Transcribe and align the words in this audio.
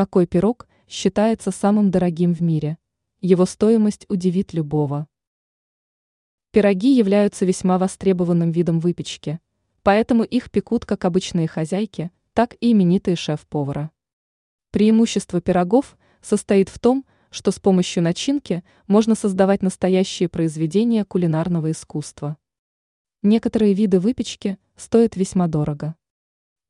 Какой 0.00 0.26
пирог 0.26 0.66
считается 0.88 1.50
самым 1.50 1.90
дорогим 1.90 2.32
в 2.32 2.40
мире? 2.40 2.78
Его 3.20 3.44
стоимость 3.44 4.06
удивит 4.08 4.54
любого. 4.54 5.06
Пироги 6.52 6.96
являются 6.96 7.44
весьма 7.44 7.76
востребованным 7.76 8.50
видом 8.50 8.80
выпечки, 8.80 9.40
поэтому 9.82 10.24
их 10.24 10.50
пекут 10.50 10.86
как 10.86 11.04
обычные 11.04 11.48
хозяйки, 11.48 12.10
так 12.32 12.56
и 12.60 12.72
именитые 12.72 13.14
шеф-повара. 13.14 13.90
Преимущество 14.70 15.42
пирогов 15.42 15.98
состоит 16.22 16.70
в 16.70 16.78
том, 16.78 17.04
что 17.28 17.50
с 17.50 17.58
помощью 17.58 18.02
начинки 18.02 18.64
можно 18.86 19.14
создавать 19.14 19.60
настоящие 19.60 20.30
произведения 20.30 21.04
кулинарного 21.04 21.72
искусства. 21.72 22.38
Некоторые 23.20 23.74
виды 23.74 24.00
выпечки 24.00 24.56
стоят 24.76 25.16
весьма 25.16 25.46
дорого. 25.46 25.94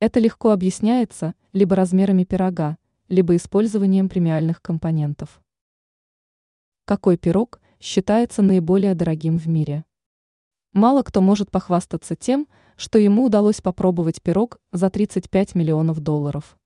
Это 0.00 0.18
легко 0.18 0.50
объясняется 0.50 1.36
либо 1.52 1.76
размерами 1.76 2.24
пирога, 2.24 2.76
либо 3.10 3.36
использованием 3.36 4.08
премиальных 4.08 4.62
компонентов. 4.62 5.42
Какой 6.86 7.18
пирог 7.18 7.60
считается 7.80 8.40
наиболее 8.40 8.94
дорогим 8.94 9.36
в 9.36 9.48
мире? 9.48 9.84
Мало 10.72 11.02
кто 11.02 11.20
может 11.20 11.50
похвастаться 11.50 12.14
тем, 12.14 12.46
что 12.76 12.98
ему 12.98 13.24
удалось 13.24 13.60
попробовать 13.60 14.22
пирог 14.22 14.58
за 14.70 14.88
35 14.88 15.56
миллионов 15.56 15.98
долларов. 15.98 16.56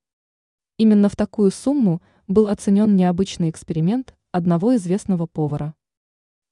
Именно 0.77 1.09
в 1.09 1.17
такую 1.17 1.51
сумму 1.51 2.03
был 2.29 2.49
оценен 2.49 2.95
необычный 2.95 3.49
эксперимент 3.49 4.15
одного 4.31 4.77
известного 4.77 5.27
повара. 5.27 5.75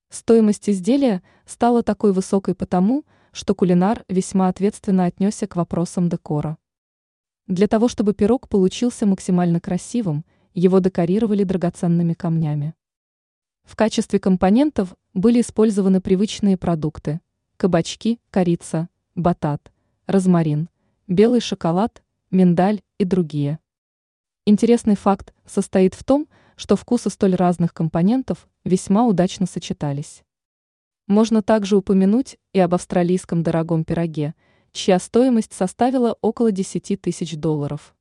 Стоимость 0.09 0.71
изделия 0.71 1.23
стала 1.45 1.83
такой 1.83 2.13
высокой 2.13 2.55
потому, 2.55 3.05
что 3.31 3.55
кулинар 3.55 4.05
весьма 4.09 4.49
ответственно 4.49 5.05
отнесся 5.05 5.47
к 5.47 5.57
вопросам 5.57 6.09
декора. 6.09 6.57
Для 7.49 7.67
того, 7.67 7.89
чтобы 7.89 8.15
пирог 8.15 8.49
получился 8.49 9.05
максимально 9.05 9.61
красивым, 9.61 10.25
его 10.55 10.79
декорировали 10.79 11.45
драгоценными 11.45 12.15
камнями. 12.15 12.75
В 13.65 13.75
качестве 13.75 14.19
компонентов 14.19 14.95
были 15.13 15.41
использованы 15.41 16.01
привычные 16.01 16.57
продукты– 16.57 17.21
кабачки, 17.57 18.21
корица, 18.31 18.89
батат, 19.15 19.73
розмарин, 20.07 20.69
белый 21.09 21.41
шоколад, 21.41 22.03
миндаль 22.31 22.83
и 22.99 23.05
другие. 23.05 23.59
Интересный 24.47 24.97
факт 24.97 25.35
состоит 25.47 25.95
в 25.95 26.05
том, 26.05 26.29
что 26.57 26.77
вкусы 26.77 27.11
столь 27.11 27.35
разных 27.35 27.75
компонентов 27.75 28.49
весьма 28.65 29.07
удачно 29.07 29.47
сочетались. 29.47 30.23
Можно 31.07 31.43
также 31.43 31.77
упомянуть 31.77 32.39
и 32.53 32.61
об 32.61 32.75
австралийском 32.75 33.43
дорогом 33.43 33.85
пироге, 33.85 34.35
чья 34.73 34.99
стоимость 34.99 35.53
составила 35.53 36.17
около 36.21 36.51
10 36.51 37.01
тысяч 37.01 37.37
долларов. 37.37 37.95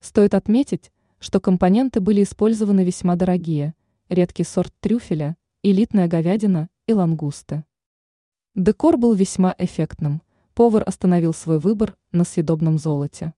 Стоит 0.00 0.34
отметить, 0.34 0.92
что 1.18 1.40
компоненты 1.40 2.00
были 2.00 2.22
использованы 2.22 2.84
весьма 2.84 3.16
дорогие, 3.16 3.74
редкий 4.08 4.44
сорт 4.44 4.72
трюфеля, 4.80 5.36
элитная 5.62 6.06
говядина 6.06 6.68
и 6.86 6.92
лангусты. 6.92 7.64
Декор 8.54 8.96
был 8.96 9.14
весьма 9.14 9.54
эффектным, 9.58 10.22
повар 10.54 10.84
остановил 10.86 11.34
свой 11.34 11.58
выбор 11.58 11.96
на 12.12 12.24
съедобном 12.24 12.78
золоте. 12.78 13.34